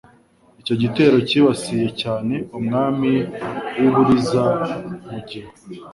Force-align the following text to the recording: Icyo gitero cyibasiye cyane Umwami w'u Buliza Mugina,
Icyo 0.61 0.73
gitero 0.81 1.17
cyibasiye 1.27 1.87
cyane 2.01 2.35
Umwami 2.57 3.11
w'u 3.79 3.89
Buliza 3.95 4.43
Mugina, 5.09 5.51